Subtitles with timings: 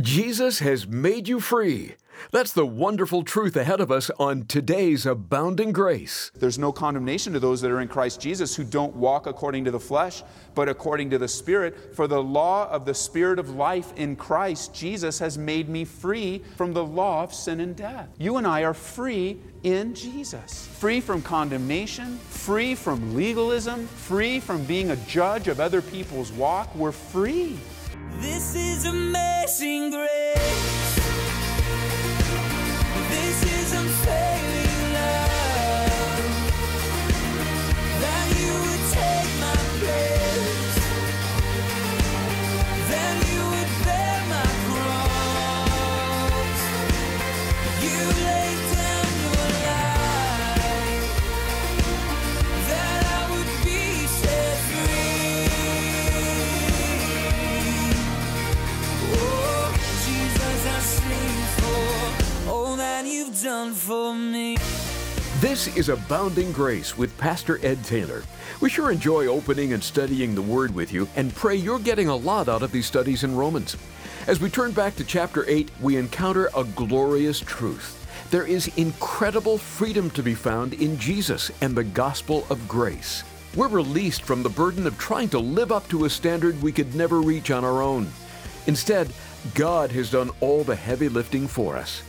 [0.00, 1.94] Jesus has made you free.
[2.32, 6.32] That's the wonderful truth ahead of us on today's Abounding Grace.
[6.34, 9.70] There's no condemnation to those that are in Christ Jesus who don't walk according to
[9.70, 10.24] the flesh,
[10.56, 11.94] but according to the Spirit.
[11.94, 16.42] For the law of the Spirit of life in Christ Jesus has made me free
[16.56, 18.08] from the law of sin and death.
[18.18, 20.66] You and I are free in Jesus.
[20.78, 26.74] Free from condemnation, free from legalism, free from being a judge of other people's walk.
[26.74, 27.56] We're free.
[28.12, 30.96] This is amazing grace.
[33.10, 36.48] This is unfailing love.
[38.00, 40.33] That you would take my place.
[65.64, 68.22] This is Abounding Grace with Pastor Ed Taylor.
[68.60, 72.14] We sure enjoy opening and studying the Word with you and pray you're getting a
[72.14, 73.74] lot out of these studies in Romans.
[74.26, 78.06] As we turn back to chapter 8, we encounter a glorious truth.
[78.30, 83.24] There is incredible freedom to be found in Jesus and the gospel of grace.
[83.56, 86.94] We're released from the burden of trying to live up to a standard we could
[86.94, 88.12] never reach on our own.
[88.66, 89.08] Instead,
[89.54, 92.02] God has done all the heavy lifting for us.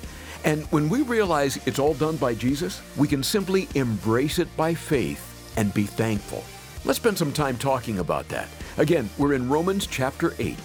[0.45, 4.75] And when we realize it's all done by Jesus, we can simply embrace it by
[4.75, 6.43] faith and be thankful.
[6.85, 8.47] Let's spend some time talking about that.
[8.77, 10.55] Again, we're in Romans chapter 8.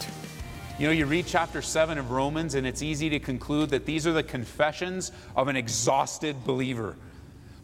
[0.78, 4.06] You know, you read chapter 7 of Romans, and it's easy to conclude that these
[4.06, 6.96] are the confessions of an exhausted believer.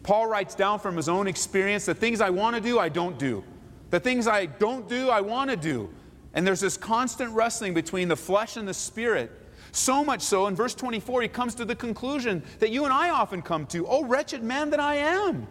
[0.03, 3.19] Paul writes down from his own experience the things I want to do, I don't
[3.19, 3.45] do.
[3.91, 5.91] The things I don't do, I want to do.
[6.33, 9.31] And there's this constant wrestling between the flesh and the spirit.
[9.77, 13.11] So much so, in verse 24, he comes to the conclusion that you and I
[13.11, 15.47] often come to Oh, wretched man that I am!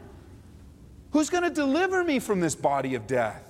[1.11, 3.43] Who's going to deliver me from this body of death?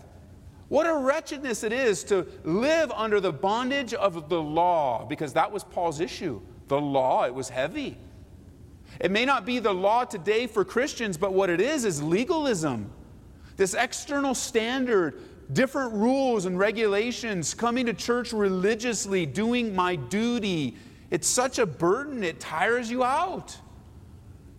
[0.67, 5.49] What a wretchedness it is to live under the bondage of the law, because that
[5.49, 6.41] was Paul's issue.
[6.67, 7.97] The law, it was heavy.
[8.99, 12.91] It may not be the law today for Christians, but what it is is legalism.
[13.55, 15.21] This external standard,
[15.53, 20.75] different rules and regulations, coming to church religiously, doing my duty.
[21.11, 23.57] It's such a burden, it tires you out.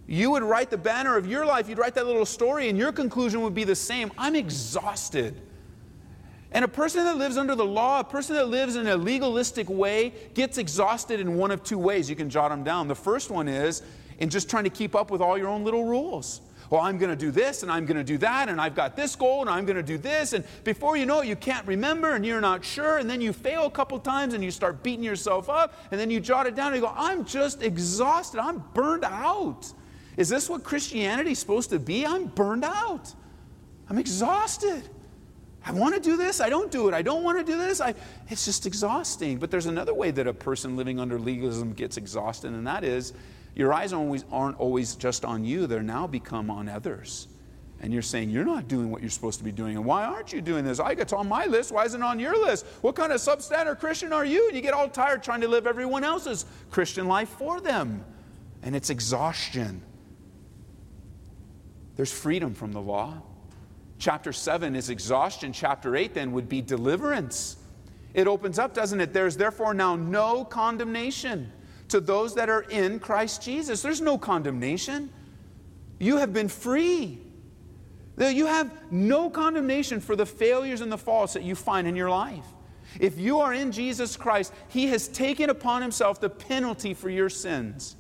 [0.07, 2.93] You would write the banner of your life, you'd write that little story, and your
[2.93, 5.41] conclusion would be the same I'm exhausted.
[6.53, 9.69] And a person that lives under the law, a person that lives in a legalistic
[9.69, 12.09] way, gets exhausted in one of two ways.
[12.09, 12.87] You can jot them down.
[12.87, 13.83] The first one is
[14.19, 16.41] in just trying to keep up with all your own little rules.
[16.71, 18.97] Well, I'm going to do this and I'm going to do that, and I've got
[18.97, 20.33] this goal and I'm going to do this.
[20.33, 22.99] And before you know it, you can't remember and you're not sure.
[22.99, 25.75] And then you fail a couple times and you start beating yourself up.
[25.91, 28.41] And then you jot it down and you go, I'm just exhausted.
[28.41, 29.73] I'm burned out.
[30.17, 32.07] Is this what Christianity is supposed to be?
[32.07, 33.15] I'm burned out.
[33.89, 34.83] I'm exhausted.
[35.67, 36.95] I want to do this, I don't do it.
[36.95, 37.81] I don't want to do this.
[37.81, 37.93] I,
[38.29, 39.39] it's just exhausting.
[39.39, 43.13] But there's another way that a person living under legalism gets exhausted, and that is
[43.57, 47.27] your eyes always, aren't always just on you, they're now become on others.
[47.81, 49.77] And you're saying, You're not doing what you're supposed to be doing.
[49.77, 50.79] And why aren't you doing this?
[50.79, 51.73] I it's on my list.
[51.73, 52.67] Why isn't it on your list?
[52.83, 54.47] What kind of substandard Christian are you?
[54.47, 58.05] And you get all tired trying to live everyone else's Christian life for them.
[58.63, 59.83] And it's exhaustion.
[61.97, 63.23] There's freedom from the law.
[63.99, 65.53] Chapter 7 is exhaustion.
[65.53, 67.57] Chapter 8 then would be deliverance.
[68.13, 69.15] It opens up, doesn't it?
[69.15, 71.53] There's therefore now no condemnation
[71.89, 73.83] to those that are in Christ Jesus.
[73.83, 75.11] There's no condemnation.
[75.99, 77.21] You have been free.
[78.19, 82.11] You have no condemnation for the failures and the faults that you find in your
[82.11, 82.47] life.
[82.99, 87.29] If you are in Jesus Christ, He has taken upon Himself the penalty for your
[87.29, 87.97] sins.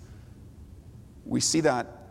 [1.25, 2.06] We see that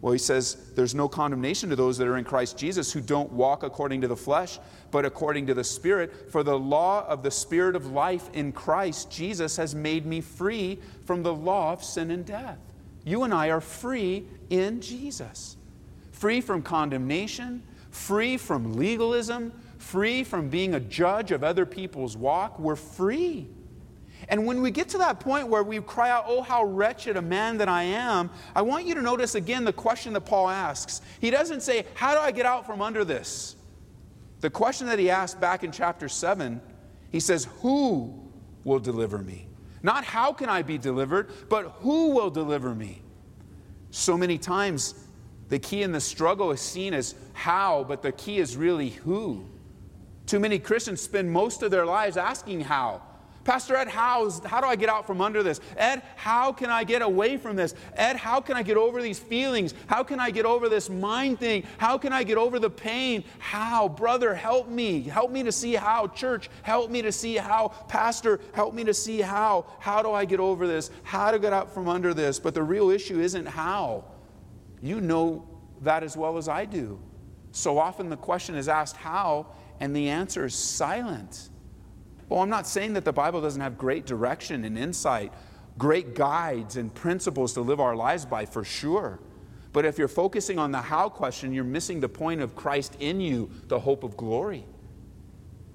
[0.00, 3.32] well, he says there's no condemnation to those that are in Christ Jesus who don't
[3.32, 4.60] walk according to the flesh,
[4.92, 6.30] but according to the Spirit.
[6.30, 10.78] For the law of the Spirit of life in Christ Jesus has made me free
[11.04, 12.58] from the law of sin and death.
[13.04, 15.56] You and I are free in Jesus.
[16.12, 22.60] Free from condemnation, free from legalism, free from being a judge of other people's walk.
[22.60, 23.48] We're free.
[24.28, 27.22] And when we get to that point where we cry out, Oh, how wretched a
[27.22, 31.00] man that I am, I want you to notice again the question that Paul asks.
[31.20, 33.56] He doesn't say, How do I get out from under this?
[34.40, 36.60] The question that he asked back in chapter 7,
[37.10, 38.30] he says, Who
[38.64, 39.48] will deliver me?
[39.82, 43.02] Not how can I be delivered, but who will deliver me?
[43.90, 44.94] So many times,
[45.48, 49.46] the key in the struggle is seen as how, but the key is really who.
[50.26, 53.00] Too many Christians spend most of their lives asking how.
[53.48, 55.58] Pastor Ed, how, how do I get out from under this?
[55.78, 57.74] Ed, how can I get away from this?
[57.94, 59.72] Ed, how can I get over these feelings?
[59.86, 61.64] How can I get over this mind thing?
[61.78, 63.24] How can I get over the pain?
[63.38, 63.88] How?
[63.88, 65.00] Brother, help me.
[65.00, 66.08] Help me to see how.
[66.08, 67.68] Church, help me to see how.
[67.88, 69.64] Pastor, help me to see how.
[69.78, 70.90] How do I get over this?
[71.02, 72.38] How to get out from under this?
[72.38, 74.04] But the real issue isn't how.
[74.82, 75.48] You know
[75.80, 77.00] that as well as I do.
[77.52, 81.48] So often the question is asked how, and the answer is silent.
[82.28, 85.32] Well, I'm not saying that the Bible doesn't have great direction and insight,
[85.78, 89.18] great guides and principles to live our lives by, for sure.
[89.72, 93.20] But if you're focusing on the how question, you're missing the point of Christ in
[93.20, 94.66] you, the hope of glory.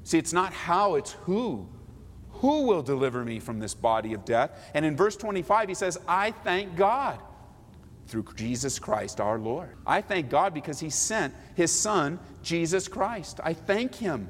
[0.04, 1.68] See, it's not how, it's who.
[2.34, 4.52] Who will deliver me from this body of death?
[4.74, 7.20] And in verse 25, he says, I thank God
[8.08, 9.78] through Jesus Christ our Lord.
[9.88, 13.40] I thank God because he sent his son, Jesus Christ.
[13.44, 14.30] I thank him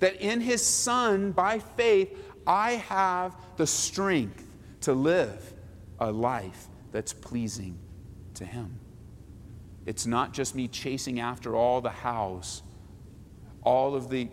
[0.00, 2.16] that in his Son, by faith,
[2.46, 4.44] I have the strength
[4.82, 5.54] to live
[5.98, 7.78] a life that's pleasing
[8.34, 8.78] to him.
[9.86, 12.62] It's not just me chasing after all the hows,
[13.62, 14.28] all of the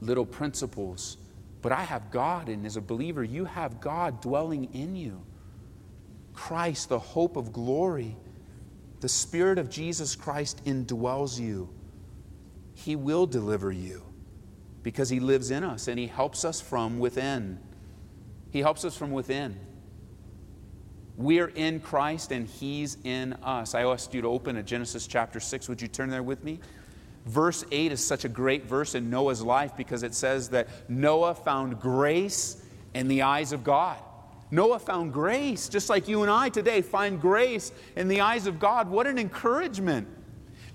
[0.00, 1.16] little principles,
[1.62, 5.24] but I have God, and as a believer, you have God dwelling in you.
[6.34, 8.16] Christ, the hope of glory,
[9.00, 11.68] the Spirit of Jesus Christ indwells you.
[12.74, 14.05] He will deliver you
[14.86, 17.58] because He lives in us and He helps us from within.
[18.52, 19.58] He helps us from within.
[21.16, 23.74] We're in Christ and He's in us.
[23.74, 25.68] I asked you to open at Genesis chapter 6.
[25.68, 26.60] Would you turn there with me?
[27.24, 31.34] Verse 8 is such a great verse in Noah's life because it says that Noah
[31.34, 32.62] found grace
[32.94, 33.98] in the eyes of God.
[34.52, 38.60] Noah found grace, just like you and I today find grace in the eyes of
[38.60, 38.88] God.
[38.88, 40.06] What an encouragement!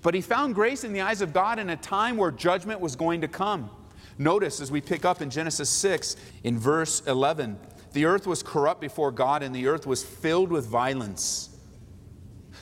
[0.02, 2.94] But he found grace in the eyes of God in a time where judgment was
[2.94, 3.70] going to come.
[4.18, 7.58] Notice as we pick up in Genesis 6, in verse 11,
[7.92, 11.50] the earth was corrupt before God, and the earth was filled with violence.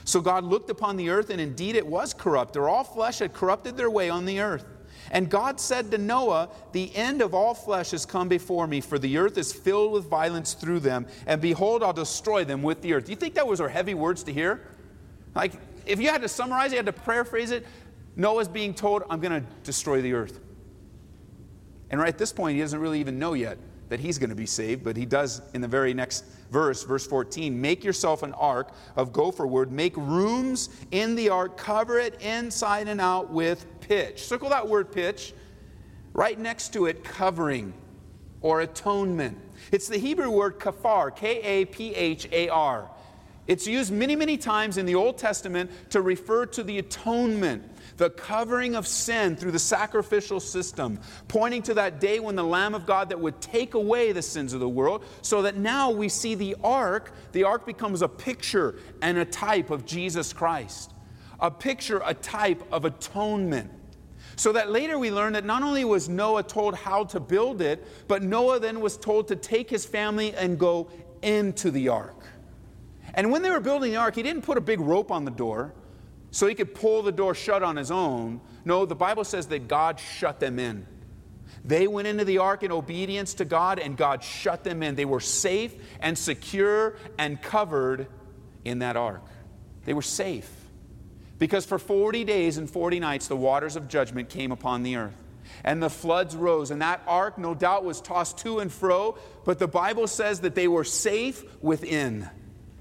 [0.04, 3.32] So God looked upon the earth, and indeed it was corrupt, or all flesh had
[3.32, 4.64] corrupted their way on the earth.
[5.12, 8.98] And God said to Noah, The end of all flesh has come before me, for
[8.98, 12.94] the earth is filled with violence through them, and behold, I'll destroy them with the
[12.94, 13.06] earth.
[13.06, 14.66] Do you think that was our heavy words to hear?
[15.34, 15.52] Like,
[15.86, 17.66] if you had to summarize you had to paraphrase it,
[18.16, 20.40] Noah's being told, I'm going to destroy the earth.
[21.90, 23.58] And right at this point, he doesn't really even know yet
[23.88, 27.04] that he's going to be saved, but he does in the very next verse, verse
[27.06, 32.20] 14 Make yourself an ark of gopher wood, make rooms in the ark, cover it
[32.22, 34.22] inside and out with pitch.
[34.22, 35.34] Circle that word pitch.
[36.12, 37.72] Right next to it, covering
[38.40, 39.38] or atonement.
[39.70, 42.88] It's the Hebrew word kafar, K A P H A R.
[43.46, 47.68] It's used many, many times in the Old Testament to refer to the atonement
[48.00, 50.98] the covering of sin through the sacrificial system,
[51.28, 54.54] pointing to that day when the Lamb of God that would take away the sins
[54.54, 58.76] of the world, so that now we see the ark, the ark becomes a picture
[59.02, 60.94] and a type of Jesus Christ,
[61.40, 63.70] a picture, a type of atonement.
[64.36, 67.86] So that later we learn that not only was Noah told how to build it,
[68.08, 70.88] but Noah then was told to take his family and go
[71.20, 72.24] into the ark.
[73.12, 75.30] And when they were building the ark, he didn't put a big rope on the
[75.30, 75.74] door
[76.30, 78.40] so he could pull the door shut on his own.
[78.64, 80.86] No, the Bible says that God shut them in.
[81.64, 84.94] They went into the ark in obedience to God, and God shut them in.
[84.94, 88.06] They were safe and secure and covered
[88.64, 89.24] in that ark.
[89.84, 90.50] They were safe.
[91.38, 95.16] Because for 40 days and 40 nights, the waters of judgment came upon the earth.
[95.64, 99.58] And the floods rose, and that ark, no doubt, was tossed to and fro, but
[99.58, 102.30] the Bible says that they were safe within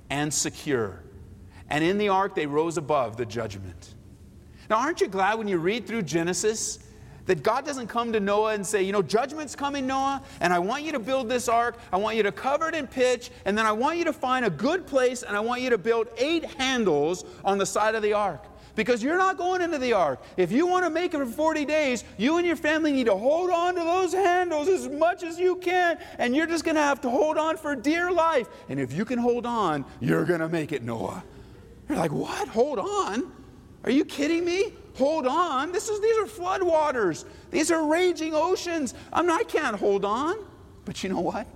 [0.09, 1.01] and secure
[1.69, 3.95] and in the ark they rose above the judgment.
[4.69, 6.79] Now, aren't you glad when you read through Genesis
[7.29, 10.57] that God doesn't come to Noah and say, you know, judgment's coming, Noah, and I
[10.57, 11.77] want you to build this ark.
[11.93, 14.45] I want you to cover it in pitch, and then I want you to find
[14.45, 18.01] a good place, and I want you to build eight handles on the side of
[18.01, 18.45] the ark.
[18.75, 20.23] Because you're not going into the ark.
[20.37, 23.15] If you want to make it for 40 days, you and your family need to
[23.15, 26.81] hold on to those handles as much as you can, and you're just going to
[26.81, 28.47] have to hold on for dear life.
[28.69, 31.23] And if you can hold on, you're going to make it, Noah.
[31.89, 32.47] You're like, what?
[32.47, 33.31] Hold on.
[33.83, 34.73] Are you kidding me?
[34.95, 35.71] Hold on.
[35.71, 37.25] This is, these are floodwaters.
[37.49, 38.93] These are raging oceans.
[39.11, 40.37] I'm not, I can't hold on.
[40.85, 41.47] But you know what?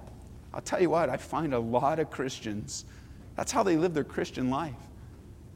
[0.54, 2.86] I'll tell you what, I find a lot of Christians,
[3.36, 4.76] that's how they live their Christian life.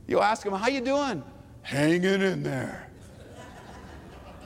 [0.07, 1.23] You'll ask them, how you doing?
[1.61, 2.89] Hanging in there.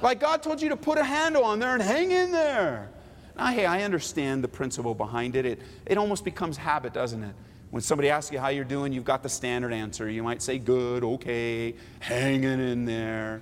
[0.02, 2.90] like God told you to put a handle on there and hang in there.
[3.38, 5.46] Now, hey, I understand the principle behind it.
[5.46, 7.36] It, it almost becomes habit, doesn't it?
[7.72, 10.10] When somebody asks you how you're doing, you've got the standard answer.
[10.10, 13.42] You might say, good, okay, hanging in there.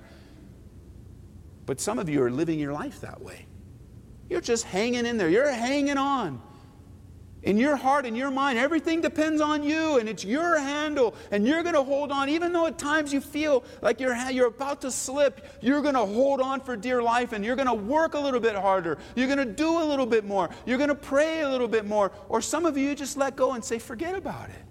[1.66, 3.46] But some of you are living your life that way.
[4.28, 5.28] You're just hanging in there.
[5.28, 6.40] You're hanging on.
[7.42, 11.46] In your heart, in your mind, everything depends on you and it's your handle and
[11.46, 12.28] you're going to hold on.
[12.28, 16.04] Even though at times you feel like you're, you're about to slip, you're going to
[16.04, 18.98] hold on for dear life and you're going to work a little bit harder.
[19.14, 20.50] You're going to do a little bit more.
[20.66, 22.12] You're going to pray a little bit more.
[22.28, 24.62] Or some of you just let go and say, forget about it.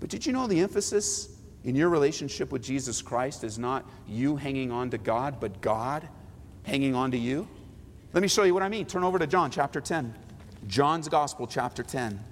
[0.00, 1.28] But did you know the emphasis
[1.64, 6.08] in your relationship with Jesus Christ is not you hanging on to God, but God
[6.62, 7.46] hanging on to you?
[8.14, 8.86] Let me show you what I mean.
[8.86, 10.14] Turn over to John chapter 10.
[10.66, 12.22] John's Gospel, chapter 10.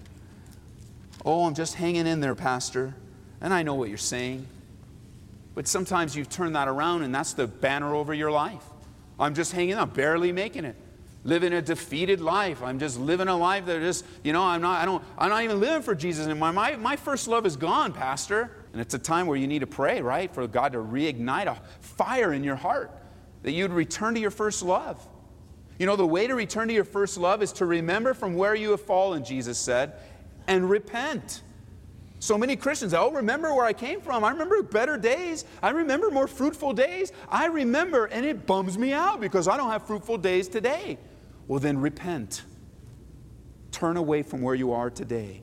[1.24, 2.94] Oh, I'm just hanging in there, Pastor.
[3.40, 4.46] And I know what you're saying.
[5.54, 8.64] But sometimes you've turned that around and that's the banner over your life.
[9.18, 10.76] I'm just hanging on, barely making it.
[11.22, 12.62] Living a defeated life.
[12.62, 15.42] I'm just living a life that just, you know, I'm not, I don't, I'm not
[15.42, 16.52] even living for Jesus anymore.
[16.52, 18.50] My, my first love is gone, Pastor.
[18.72, 20.32] And it's a time where you need to pray, right?
[20.34, 22.90] For God to reignite a fire in your heart,
[23.42, 25.06] that you'd return to your first love.
[25.78, 28.54] You know, the way to return to your first love is to remember from where
[28.54, 29.95] you have fallen, Jesus said,
[30.47, 31.43] and repent.
[32.21, 34.25] So many Christians, oh, remember where I came from.
[34.25, 35.45] I remember better days.
[35.62, 37.12] I remember more fruitful days.
[37.28, 40.97] I remember, and it bums me out because I don't have fruitful days today.
[41.49, 42.43] Well, then repent.
[43.73, 45.43] Turn away from where you are today.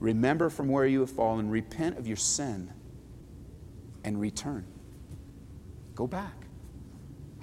[0.00, 1.50] Remember from where you have fallen.
[1.50, 2.72] Repent of your sin
[4.02, 4.64] and return.
[5.94, 6.37] Go back.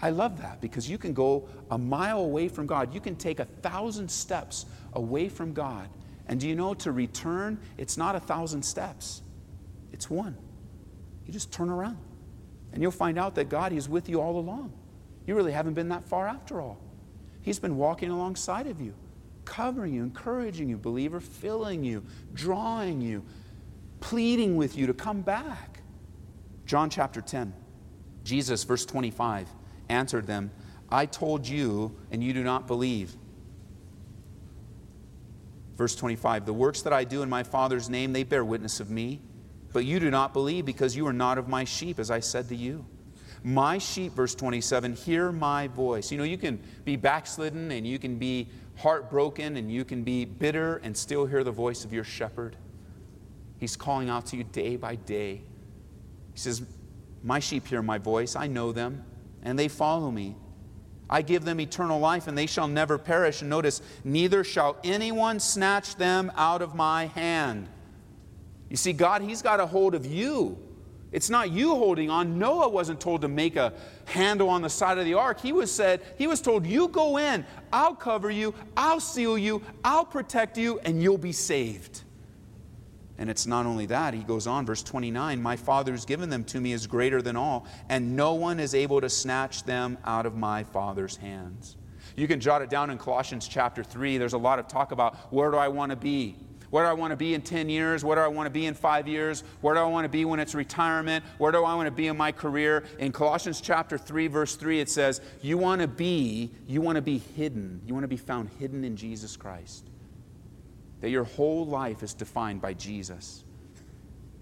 [0.06, 2.94] I love that because you can go a mile away from God.
[2.94, 5.90] You can take a thousand steps away from God.
[6.28, 9.24] And do you know to return, it's not a thousand steps,
[9.92, 10.38] it's one.
[11.26, 11.98] You just turn around.
[12.72, 14.74] And you'll find out that God is with you all along.
[15.26, 16.80] You really haven't been that far after all.
[17.42, 18.94] He's been walking alongside of you,
[19.44, 23.24] covering you, encouraging you, believer, filling you, drawing you,
[24.02, 25.80] pleading with you to come back.
[26.68, 27.52] John chapter 10,
[28.24, 29.48] Jesus, verse 25
[29.90, 30.52] answered them,
[30.90, 33.16] I told you, and you do not believe.
[35.76, 38.90] Verse 25 The works that I do in my Father's name, they bear witness of
[38.90, 39.22] me.
[39.74, 42.48] But you do not believe because you are not of my sheep, as I said
[42.48, 42.86] to you.
[43.44, 46.12] My sheep, verse 27, hear my voice.
[46.12, 50.24] You know, you can be backslidden and you can be heartbroken and you can be
[50.24, 52.56] bitter and still hear the voice of your shepherd.
[53.60, 55.42] He's calling out to you day by day.
[56.34, 56.64] He says,
[57.22, 58.36] My sheep hear my voice.
[58.36, 59.04] I know them
[59.46, 60.36] and they follow me.
[61.10, 63.42] I give them eternal life, and they shall never perish.
[63.42, 67.70] And notice, neither shall anyone snatch them out of my hand.
[68.70, 70.58] You see, God, He's got a hold of you.
[71.12, 72.40] It's not you holding on.
[72.40, 73.72] Noah wasn't told to make a
[74.06, 75.40] handle on the side of the ark.
[75.40, 79.62] He was said, he was told, You go in, I'll cover you, I'll seal you,
[79.84, 82.02] I'll protect you, and you'll be saved.
[83.18, 86.44] And it's not only that, he goes on, verse 29 My Father who's given them
[86.46, 90.26] to me is greater than all, and no one is able to snatch them out
[90.26, 91.78] of my Father's hands.
[92.16, 94.18] You can jot it down in Colossians chapter 3.
[94.18, 96.36] There's a lot of talk about where do I want to be?
[96.70, 98.04] Where do I want to be in 10 years?
[98.04, 99.44] Where do I want to be in five years?
[99.62, 101.24] Where do I want to be when it's retirement?
[101.38, 102.84] Where do I want to be in my career?
[103.00, 107.02] In Colossians chapter 3, verse 3, it says, You want to be, you want to
[107.02, 107.82] be hidden.
[107.86, 109.90] You want to be found hidden in Jesus Christ
[111.06, 113.44] that your whole life is defined by Jesus.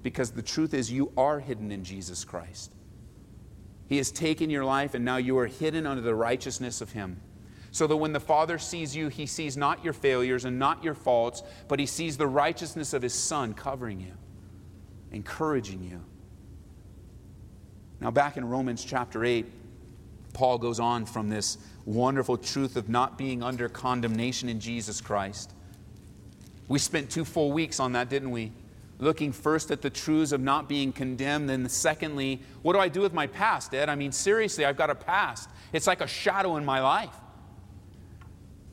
[0.02, 2.72] Because the truth is, you are hidden in Jesus Christ.
[3.90, 7.20] He has taken your life, and now you are hidden under the righteousness of Him.
[7.72, 10.94] So that when the Father sees you, He sees not your failures and not your
[10.94, 14.14] faults, but He sees the righteousness of His Son covering you,
[15.12, 16.02] encouraging you.
[18.00, 19.46] Now, back in Romans chapter 8,
[20.32, 25.54] Paul goes on from this wonderful truth of not being under condemnation in Jesus Christ.
[26.74, 28.52] We spent two full weeks on that, didn't we?
[28.98, 33.02] Looking first at the truths of not being condemned, and secondly, what do I do
[33.02, 33.90] with my past, Ed?
[33.90, 35.52] I mean, seriously, I've got a past.
[35.72, 37.14] It's like a shadow in my life.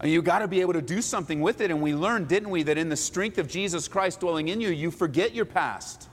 [0.02, 1.70] You got to be able to do something with it.
[1.70, 4.70] And we learned, didn't we, that in the strength of Jesus Christ dwelling in you,
[4.70, 6.08] you forget your past.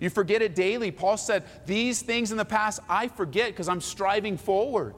[0.00, 0.90] You forget it daily.
[0.90, 4.96] Paul said, These things in the past I forget because I'm striving forward.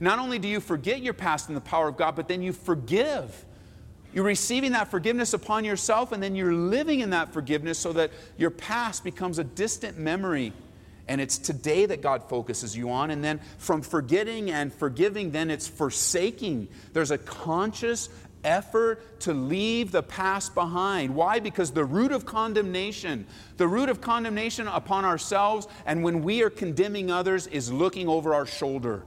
[0.00, 2.54] Not only do you forget your past in the power of God, but then you
[2.54, 3.44] forgive.
[4.14, 8.12] You're receiving that forgiveness upon yourself, and then you're living in that forgiveness so that
[8.38, 10.52] your past becomes a distant memory.
[11.08, 13.10] And it's today that God focuses you on.
[13.10, 16.68] And then from forgetting and forgiving, then it's forsaking.
[16.92, 18.08] There's a conscious
[18.44, 21.14] effort to leave the past behind.
[21.14, 21.40] Why?
[21.40, 26.50] Because the root of condemnation, the root of condemnation upon ourselves, and when we are
[26.50, 29.02] condemning others, is looking over our shoulder.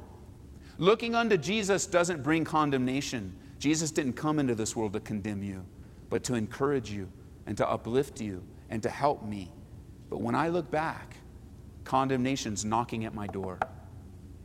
[0.78, 3.34] Looking unto Jesus doesn't bring condemnation.
[3.60, 5.66] Jesus didn't come into this world to condemn you,
[6.10, 7.10] but to encourage you
[7.46, 9.52] and to uplift you and to help me.
[10.10, 11.18] But when I look back,
[11.84, 13.60] condemnation's knocking at my door.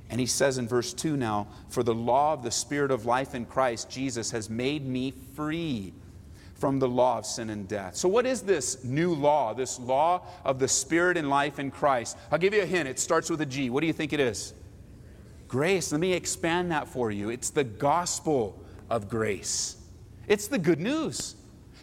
[0.08, 3.34] And he says in verse 2 now, For the law of the Spirit of life
[3.34, 5.92] in Christ Jesus has made me free
[6.54, 7.96] from the law of sin and death.
[7.96, 12.16] So, what is this new law, this law of the Spirit and life in Christ?
[12.30, 12.88] I'll give you a hint.
[12.88, 13.68] It starts with a G.
[13.68, 14.54] What do you think it is?
[15.48, 15.90] Grace.
[15.90, 17.30] Let me expand that for you.
[17.30, 18.61] It's the gospel
[18.92, 19.76] of grace,
[20.28, 21.36] it's the good news.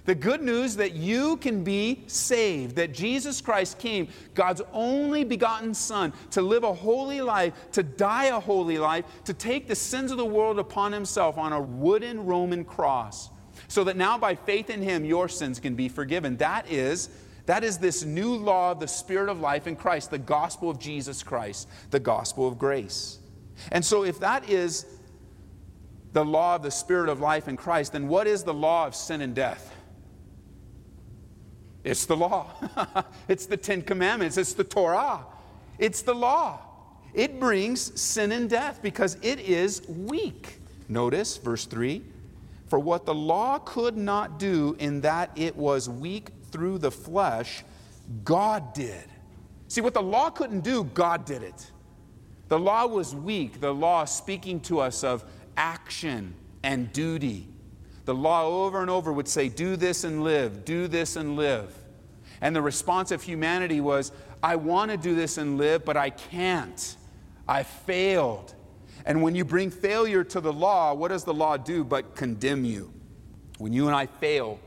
[0.05, 5.73] The good news that you can be saved, that Jesus Christ came, God's only begotten
[5.73, 10.11] Son, to live a holy life, to die a holy life, to take the sins
[10.11, 13.29] of the world upon himself on a wooden Roman cross,
[13.67, 16.37] so that now by faith in him your sins can be forgiven.
[16.37, 17.09] That is
[17.45, 20.79] that is this new law of the Spirit of life in Christ, the gospel of
[20.79, 23.17] Jesus Christ, the gospel of grace.
[23.71, 24.85] And so, if that is
[26.13, 28.95] the law of the Spirit of life in Christ, then what is the law of
[28.95, 29.75] sin and death?
[31.83, 32.51] It's the law.
[33.27, 34.37] it's the Ten Commandments.
[34.37, 35.25] It's the Torah.
[35.77, 36.59] It's the law.
[37.13, 40.59] It brings sin and death because it is weak.
[40.87, 42.03] Notice verse 3
[42.67, 47.63] For what the law could not do in that it was weak through the flesh,
[48.23, 49.05] God did.
[49.67, 51.71] See, what the law couldn't do, God did it.
[52.47, 55.23] The law was weak, the law speaking to us of
[55.59, 57.47] action and duty.
[58.05, 61.75] The law over and over would say, Do this and live, do this and live.
[62.41, 64.11] And the response of humanity was,
[64.41, 66.95] I want to do this and live, but I can't.
[67.47, 68.55] I failed.
[69.05, 72.63] And when you bring failure to the law, what does the law do but condemn
[72.63, 72.93] you?
[73.57, 74.59] When you and I fail,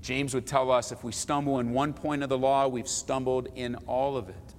[0.00, 3.48] James would tell us if we stumble in one point of the law, we've stumbled
[3.54, 4.54] in all of it.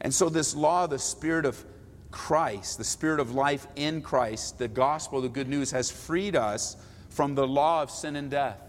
[0.00, 1.62] And so, this law, the Spirit of
[2.10, 6.76] Christ, the Spirit of life in Christ, the gospel, the good news, has freed us
[7.08, 8.60] from the law of sin and death,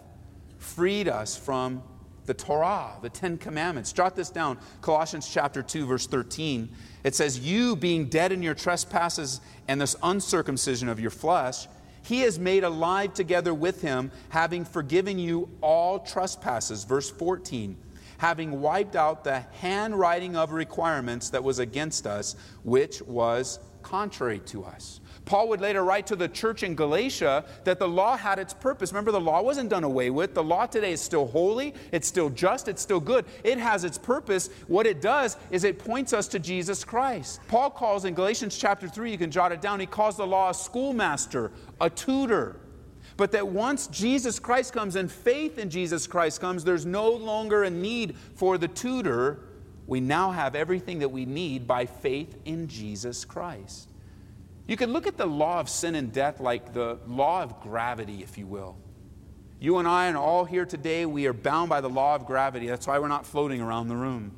[0.57, 1.83] freed us from
[2.25, 3.91] the Torah, the Ten Commandments.
[3.91, 6.69] Jot this down Colossians chapter 2, verse 13.
[7.03, 11.67] It says, You being dead in your trespasses and this uncircumcision of your flesh,
[12.03, 16.83] he has made alive together with him, having forgiven you all trespasses.
[16.83, 17.77] Verse 14
[18.22, 24.63] having wiped out the handwriting of requirements that was against us, which was contrary to
[24.63, 25.02] us.
[25.26, 28.91] Paul would later write to the church in Galatia that the law had its purpose.
[28.91, 30.36] Remember, the law wasn't done away with.
[30.36, 33.26] The law today is still holy, it's still just, it's still good.
[33.43, 34.52] It has its purpose.
[34.67, 37.41] What it does is it points us to Jesus Christ.
[37.48, 40.52] Paul calls in Galatians chapter 3, you can jot it down, he calls the law
[40.52, 42.61] a schoolmaster, a tutor.
[43.21, 47.65] But that once Jesus Christ comes and faith in Jesus Christ comes, there's no longer
[47.65, 49.41] a need for the tutor.
[49.86, 53.91] We now have everything that we need by faith in Jesus Christ.
[54.65, 58.23] You can look at the law of sin and death like the law of gravity,
[58.23, 58.75] if you will.
[59.60, 62.65] You and I and all here today, we are bound by the law of gravity.
[62.65, 64.36] That's why we're not floating around the room.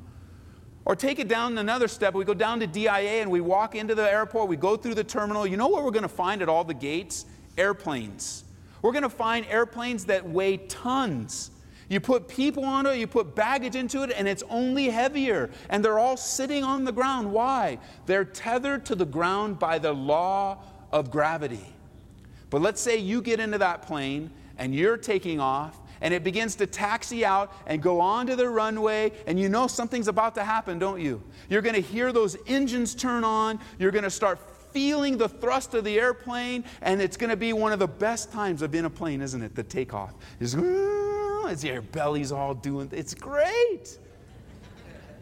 [0.84, 2.12] Or take it down another step.
[2.12, 5.04] We go down to DIA and we walk into the airport, we go through the
[5.04, 5.46] terminal.
[5.46, 7.24] You know what we're going to find at all the gates?
[7.56, 8.43] Airplanes.
[8.84, 11.50] We're going to find airplanes that weigh tons.
[11.88, 15.48] You put people on it, you put baggage into it, and it's only heavier.
[15.70, 17.32] And they're all sitting on the ground.
[17.32, 17.78] Why?
[18.04, 20.58] They're tethered to the ground by the law
[20.92, 21.64] of gravity.
[22.50, 26.54] But let's say you get into that plane and you're taking off, and it begins
[26.56, 30.78] to taxi out and go onto the runway, and you know something's about to happen,
[30.78, 31.22] don't you?
[31.48, 34.38] You're going to hear those engines turn on, you're going to start
[34.74, 38.30] feeling the thrust of the airplane, and it's going to be one of the best
[38.32, 39.54] times of in a plane, isn't it?
[39.54, 40.12] The takeoff.
[40.40, 40.54] It's,
[41.48, 43.98] as your belly's all doing, it's great.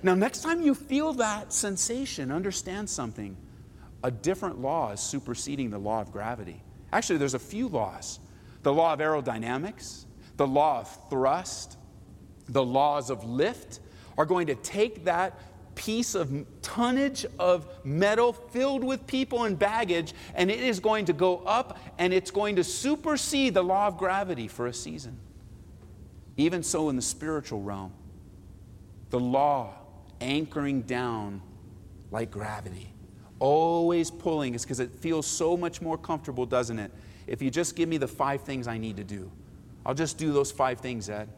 [0.03, 3.37] Now, next time you feel that sensation, understand something.
[4.03, 6.61] A different law is superseding the law of gravity.
[6.93, 8.19] Actually, there's a few laws
[8.63, 10.05] the law of aerodynamics,
[10.37, 11.77] the law of thrust,
[12.49, 13.81] the laws of lift
[14.17, 15.39] are going to take that
[15.75, 21.13] piece of tonnage of metal filled with people and baggage, and it is going to
[21.13, 25.19] go up and it's going to supersede the law of gravity for a season.
[26.37, 27.93] Even so, in the spiritual realm,
[29.11, 29.75] the law
[30.21, 31.43] anchoring down
[32.11, 32.93] like gravity,
[33.39, 36.91] always pulling is because it feels so much more comfortable, doesn't it?
[37.27, 39.31] If you just give me the five things I need to do,
[39.85, 41.29] I'll just do those five things, Ed.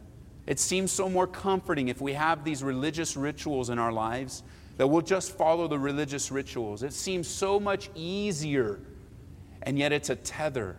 [0.47, 4.43] It seems so more comforting if we have these religious rituals in our lives
[4.77, 6.83] that we'll just follow the religious rituals.
[6.83, 8.79] It seems so much easier,
[9.63, 10.75] and yet it's a tether.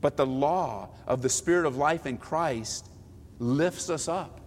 [0.00, 2.90] But the law of the Spirit of life in Christ
[3.38, 4.40] lifts us up,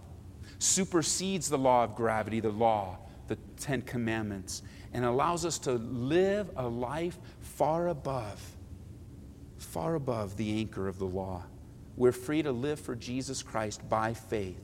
[0.58, 6.50] supersedes the law of gravity, the law, the Ten Commandments, and allows us to live
[6.56, 8.40] a life far above,
[9.58, 11.44] far above the anchor of the law.
[11.98, 14.62] We're free to live for Jesus Christ by faith.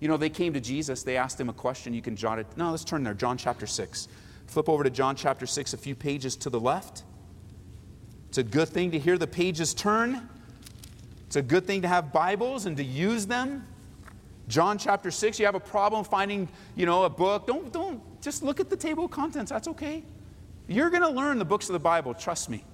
[0.00, 1.92] You know, they came to Jesus, they asked him a question.
[1.92, 2.46] You can jot it.
[2.56, 3.12] No, let's turn there.
[3.14, 4.08] John chapter 6.
[4.46, 7.04] Flip over to John chapter 6, a few pages to the left.
[8.30, 10.26] It's a good thing to hear the pages turn
[11.26, 13.66] It's a good thing to have Bibles and to use them.
[14.48, 17.46] John chapter 6, you have a problem finding, you know, a book.
[17.46, 19.50] Don't, don't just look at the table of contents.
[19.50, 20.02] That's okay.
[20.66, 22.64] You're going to learn the books of the Bible, trust me.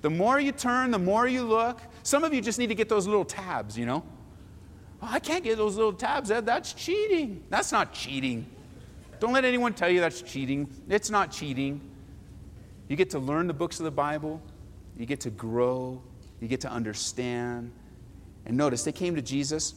[0.00, 1.80] The more you turn, the more you look.
[2.02, 4.04] Some of you just need to get those little tabs, you know.
[5.02, 6.28] Oh, I can't get those little tabs.
[6.28, 7.44] That, that's cheating.
[7.50, 8.46] That's not cheating.
[9.20, 10.68] Don't let anyone tell you that's cheating.
[10.88, 11.80] It's not cheating.
[12.88, 14.40] You get to learn the books of the Bible,
[14.96, 16.02] you get to grow,
[16.40, 17.70] you get to understand.
[18.46, 19.74] And notice, they came to Jesus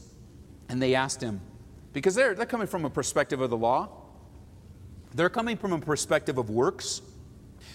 [0.70, 1.42] and they asked him,
[1.92, 3.90] because they're, they're coming from a perspective of the law,
[5.14, 7.02] they're coming from a perspective of works.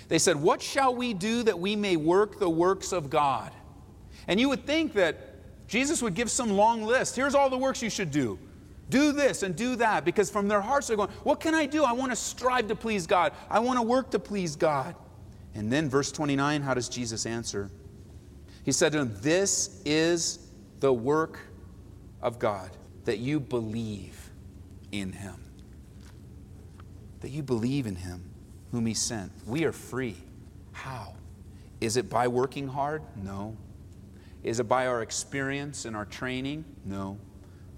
[0.08, 3.52] They said, What shall we do that we may work the works of God?
[4.28, 5.36] And you would think that
[5.68, 7.16] Jesus would give some long list.
[7.16, 8.38] Here's all the works you should do.
[8.88, 10.04] Do this and do that.
[10.04, 11.84] Because from their hearts, they're going, What can I do?
[11.84, 13.32] I want to strive to please God.
[13.50, 14.94] I want to work to please God.
[15.54, 17.70] And then, verse 29, how does Jesus answer?
[18.64, 21.40] He said to them, This is the work
[22.20, 22.70] of God,
[23.04, 24.30] that you believe
[24.92, 25.36] in him.
[27.20, 28.25] That you believe in him
[28.76, 29.32] whom he sent.
[29.46, 30.16] We are free.
[30.72, 31.14] How?
[31.80, 33.00] Is it by working hard?
[33.16, 33.56] No.
[34.42, 36.66] Is it by our experience and our training?
[36.84, 37.16] No.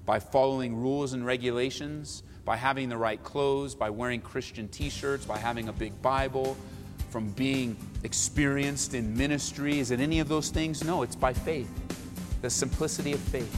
[0.04, 2.24] By following rules and regulations?
[2.44, 3.76] By having the right clothes?
[3.76, 5.24] By wearing Christian t shirts?
[5.24, 6.56] By having a big Bible?
[7.10, 9.78] From being experienced in ministry?
[9.78, 10.82] Is it any of those things?
[10.82, 11.70] No, it's by faith.
[12.42, 13.54] The simplicity of faith.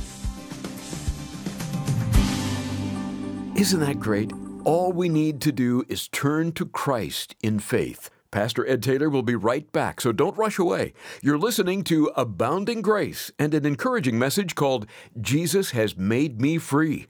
[3.56, 4.30] Isn't that great?
[4.64, 8.10] All we need to do is turn to Christ in faith.
[8.30, 10.92] Pastor Ed Taylor will be right back, so don't rush away.
[11.22, 14.86] You're listening to Abounding Grace and an encouraging message called
[15.18, 17.06] Jesus Has Made Me Free.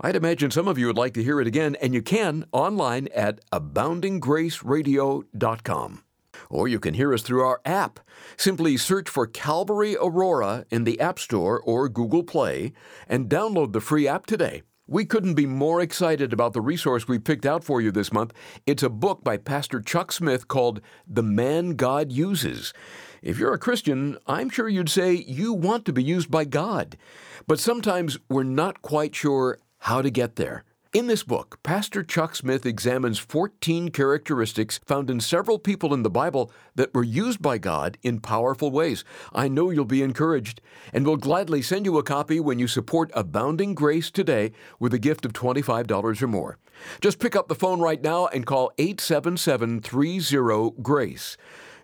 [0.00, 3.08] I'd imagine some of you would like to hear it again, and you can online
[3.14, 6.04] at aboundinggraceradio.com.
[6.48, 8.00] Or you can hear us through our app.
[8.36, 12.72] Simply search for Calvary Aurora in the App Store or Google Play
[13.08, 14.62] and download the free app today.
[14.90, 18.32] We couldn't be more excited about the resource we picked out for you this month.
[18.66, 22.72] It's a book by Pastor Chuck Smith called The Man God Uses.
[23.20, 26.96] If you're a Christian, I'm sure you'd say you want to be used by God.
[27.46, 30.64] But sometimes we're not quite sure how to get there.
[30.94, 36.08] In this book, Pastor Chuck Smith examines 14 characteristics found in several people in the
[36.08, 39.04] Bible that were used by God in powerful ways.
[39.34, 40.62] I know you'll be encouraged,
[40.94, 44.98] and we'll gladly send you a copy when you support Abounding Grace today with a
[44.98, 46.56] gift of $25 or more.
[47.02, 51.36] Just pick up the phone right now and call 877 30 GRACE.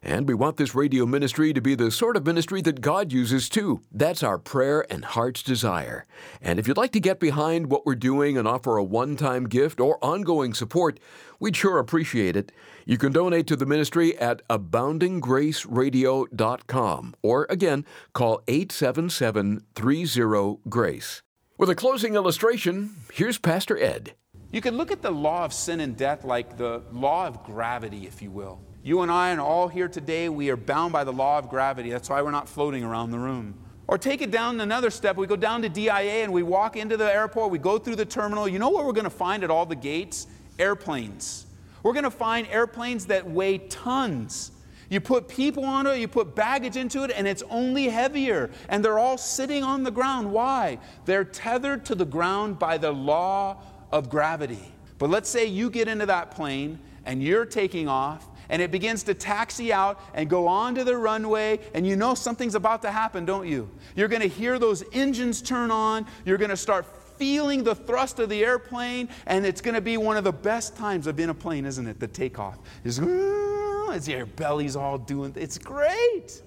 [0.07, 3.49] And we want this radio ministry to be the sort of ministry that God uses
[3.49, 3.81] too.
[3.91, 6.05] That's our prayer and heart's desire.
[6.43, 9.49] And if you'd like to get behind what we're doing and offer a one time
[9.49, 11.01] gift or ongoing support,
[11.41, 12.53] we'd sure appreciate it.
[12.85, 21.23] You can donate to the ministry at aboundinggraceradio.com or again, call 877 30 GRACE.
[21.57, 24.13] With a closing illustration, here's Pastor Ed.
[24.53, 28.07] You can look at the law of sin and death like the law of gravity,
[28.07, 28.61] if you will.
[28.85, 31.89] You and I and all here today, we are bound by the law of gravity.
[31.89, 33.55] That's why we're not floating around the room.
[33.89, 35.17] Or take it down another step.
[35.17, 38.05] We go down to DIA and we walk into the airport, we go through the
[38.05, 38.47] terminal.
[38.47, 40.27] You know what we're going to find at all the gates?
[40.59, 41.47] Airplanes.
[41.83, 44.53] We're going to find airplanes that weigh tons.
[44.91, 48.51] You put people on it, you put baggage into it, and it's only heavier.
[48.69, 50.31] And they're all sitting on the ground.
[50.31, 50.79] Why?
[51.07, 54.75] They're tethered to the ground by the law of gravity.
[54.99, 59.03] But let's say you get into that plane and you're taking off and it begins
[59.05, 63.25] to taxi out and go onto the runway, and you know something's about to happen,
[63.25, 63.69] don't you?
[63.97, 66.87] You're going to hear those engines turn on, you're going to start
[67.19, 70.77] feeling the thrust of the airplane, and it's going to be one of the best
[70.77, 72.01] times of in a plane, isn't it?
[72.01, 72.59] The takeoff.
[72.85, 76.43] It's, as your belly's all doing, it's great.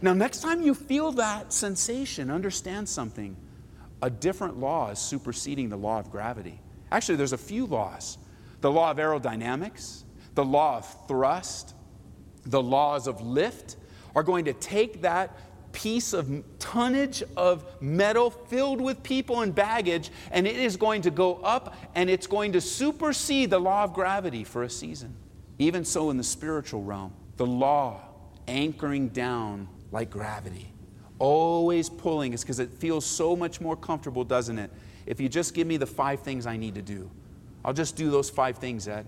[0.00, 3.36] Now, next time you feel that sensation, understand something.
[4.00, 6.60] A different law is superseding the law of gravity.
[6.92, 8.18] Actually, there's a few laws
[8.60, 10.02] the law of aerodynamics,
[10.38, 11.74] the law of thrust,
[12.46, 13.74] the laws of lift
[14.14, 15.36] are going to take that
[15.72, 21.10] piece of tonnage of metal filled with people and baggage, and it is going to
[21.10, 25.12] go up and it's going to supersede the law of gravity for a season.
[25.58, 28.00] Even so, in the spiritual realm, the law
[28.46, 30.72] anchoring down like gravity,
[31.18, 34.70] always pulling us because it feels so much more comfortable, doesn't it?
[35.04, 37.10] If you just give me the five things I need to do,
[37.64, 39.04] I'll just do those five things, Ed.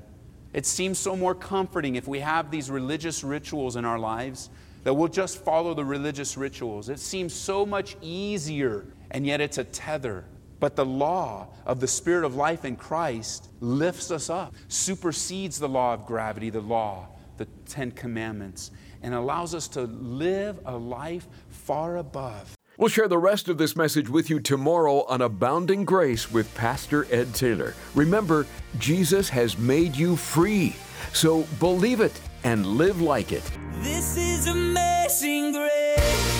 [0.52, 4.50] It seems so more comforting if we have these religious rituals in our lives
[4.82, 6.88] that we'll just follow the religious rituals.
[6.88, 10.24] It seems so much easier, and yet it's a tether.
[10.58, 15.68] But the law of the Spirit of life in Christ lifts us up, supersedes the
[15.68, 18.70] law of gravity, the law, the Ten Commandments,
[19.02, 23.76] and allows us to live a life far above We'll share the rest of this
[23.76, 27.74] message with you tomorrow on Abounding Grace with Pastor Ed Taylor.
[27.94, 28.46] Remember,
[28.78, 30.74] Jesus has made you free.
[31.12, 33.44] So believe it and live like it.
[33.82, 36.39] This is amazing grace.